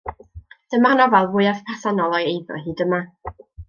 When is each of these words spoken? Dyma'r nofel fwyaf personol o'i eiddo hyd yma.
Dyma'r 0.75 0.95
nofel 1.03 1.31
fwyaf 1.37 1.63
personol 1.69 2.19
o'i 2.21 2.29
eiddo 2.35 2.63
hyd 2.67 2.87
yma. 2.89 3.05